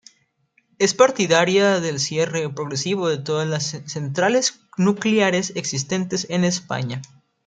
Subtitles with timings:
[0.79, 7.03] Es partidaria del cierre progresivo de todas las centrales nucleares existentes en España.